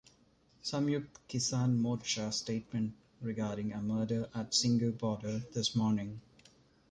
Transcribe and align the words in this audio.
Samyukt 0.63 1.19
Kisan 1.27 1.77
Morcha 1.77 2.33
statement 2.33 2.95
regarding 3.21 3.71
a 3.71 3.79
murder 3.83 4.27
at 4.33 4.49
Singhu 4.53 4.97
Border 4.97 5.43
this 5.53 5.75
morning 5.75 6.19